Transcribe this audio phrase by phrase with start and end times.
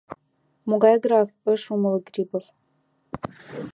[0.69, 2.45] —Могай граф?— ыш умыло Грибов.